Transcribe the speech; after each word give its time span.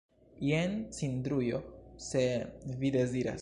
Jen 0.45 0.73
cindrujo, 0.99 1.61
se 2.09 2.25
vi 2.77 2.91
deziras. 2.99 3.29